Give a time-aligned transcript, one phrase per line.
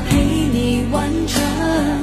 [0.00, 1.95] 陪你完成。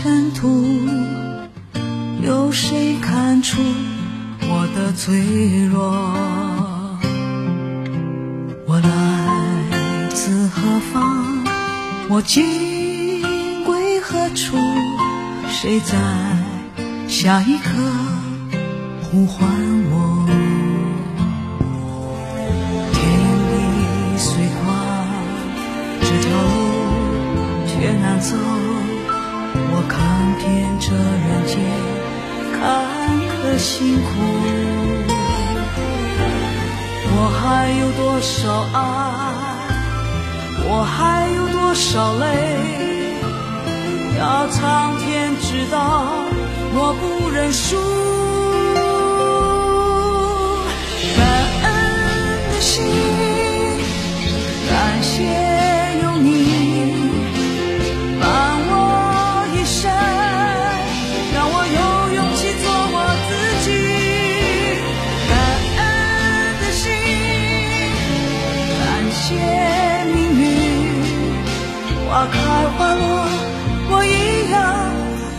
[0.00, 0.62] 尘土，
[2.22, 3.60] 有谁看出
[4.42, 5.82] 我的脆弱？
[8.68, 11.44] 我来自何方？
[12.08, 14.56] 我今归何处？
[15.48, 15.98] 谁在
[17.08, 17.72] 下一刻
[19.02, 19.50] 呼唤
[19.90, 20.28] 我？
[22.92, 23.02] 天
[23.50, 24.64] 地虽宽，
[26.02, 26.46] 这条路
[27.66, 28.36] 却难走。
[30.80, 31.58] 这人间
[32.52, 32.60] 坎
[33.28, 34.08] 坷辛苦，
[37.10, 38.78] 我还有多少爱？
[40.70, 42.22] 我还有多少泪？
[44.18, 45.76] 要苍天知道，
[46.74, 48.17] 我不认输。
[69.28, 69.34] 些
[70.14, 70.42] 命运，
[72.08, 72.34] 花开
[72.78, 73.28] 花落，
[73.90, 74.56] 我一样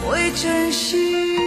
[0.05, 1.38] 会珍惜。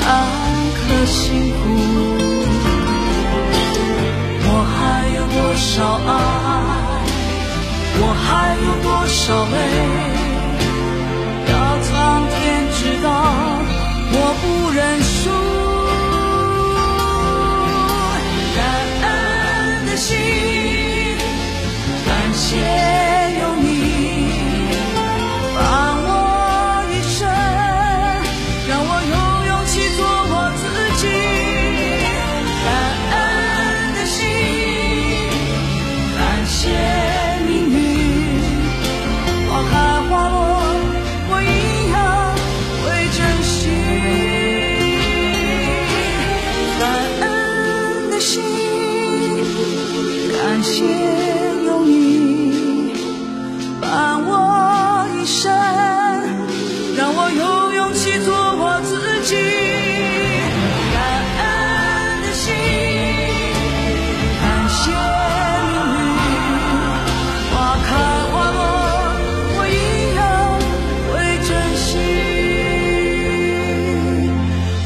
[0.00, 0.02] 坎
[0.74, 1.54] 坷辛苦，
[4.46, 4.78] 我还
[5.16, 5.72] 有多少
[6.06, 6.10] 爱？
[7.96, 8.28] 我还
[8.64, 9.22] 有多少
[9.52, 9.56] 泪？
[11.50, 11.52] 要
[11.82, 11.90] 苍
[12.28, 12.34] 天
[12.72, 13.06] 知道，
[14.12, 15.43] 我不认输。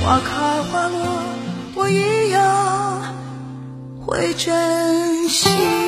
[0.08, 0.98] 花开花落
[1.74, 3.14] 我一样
[4.00, 5.87] 会珍惜。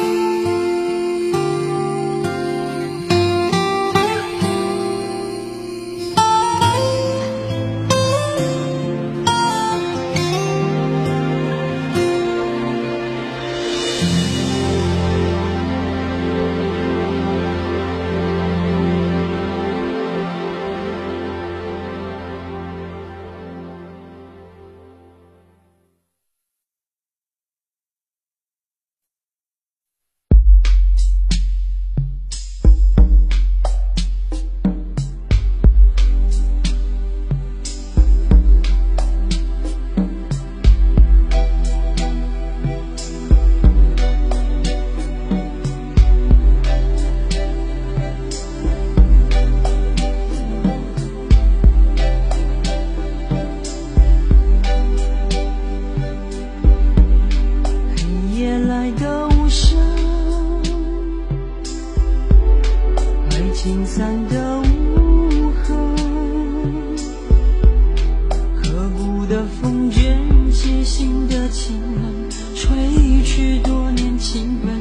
[69.61, 70.19] 风卷
[70.53, 74.80] 起新的情人，吹去多年情分。